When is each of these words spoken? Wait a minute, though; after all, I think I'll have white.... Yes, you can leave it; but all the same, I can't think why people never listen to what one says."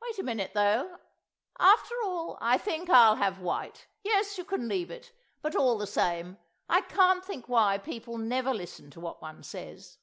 Wait 0.00 0.18
a 0.18 0.22
minute, 0.22 0.52
though; 0.54 0.96
after 1.58 1.94
all, 2.02 2.38
I 2.40 2.56
think 2.56 2.88
I'll 2.88 3.16
have 3.16 3.38
white.... 3.38 3.86
Yes, 4.02 4.38
you 4.38 4.44
can 4.46 4.66
leave 4.66 4.90
it; 4.90 5.12
but 5.42 5.54
all 5.54 5.76
the 5.76 5.86
same, 5.86 6.38
I 6.70 6.80
can't 6.80 7.22
think 7.22 7.50
why 7.50 7.76
people 7.76 8.16
never 8.16 8.54
listen 8.54 8.90
to 8.92 9.00
what 9.00 9.20
one 9.20 9.42
says." 9.42 9.98